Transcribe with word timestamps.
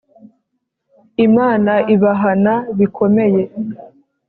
Imana 1.25 1.73
ibahana 1.93 2.53
bikomeye 2.77 3.41